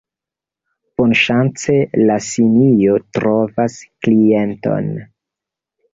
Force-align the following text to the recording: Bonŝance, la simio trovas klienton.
Bonŝance, 1.01 1.75
la 2.09 2.17
simio 2.29 2.97
trovas 3.19 3.77
klienton. 4.07 4.93